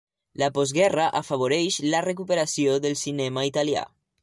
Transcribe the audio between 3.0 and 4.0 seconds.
cinema italià.